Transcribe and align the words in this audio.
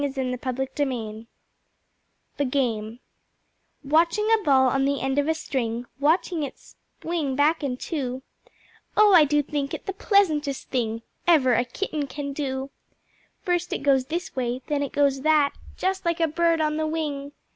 The 0.01 1.27
Game 2.49 2.99
Watching 3.83 4.27
a 4.33 4.43
ball 4.43 4.67
on 4.67 4.85
the 4.85 4.99
end 4.99 5.19
of 5.19 5.27
a 5.27 5.35
string, 5.35 5.85
Watching 5.99 6.41
it 6.41 6.55
swing 6.99 7.35
back 7.35 7.61
and 7.61 7.79
to, 7.81 8.23
Oh, 8.97 9.13
I 9.13 9.25
do 9.25 9.43
think 9.43 9.75
it 9.75 9.85
the 9.85 9.93
pleasantest 9.93 10.71
thing 10.71 11.03
Ever 11.27 11.53
a 11.53 11.63
Kitten 11.65 12.07
can 12.07 12.33
do. 12.33 12.71
First 13.43 13.73
it 13.73 13.83
goes 13.83 14.05
this 14.05 14.35
way, 14.35 14.63
then 14.65 14.81
it 14.81 14.91
goes 14.91 15.21
that, 15.21 15.53
Just 15.77 16.03
like 16.03 16.19
a 16.19 16.27
bird 16.27 16.59
on 16.61 16.77
the 16.77 16.87
wing. 16.87 17.33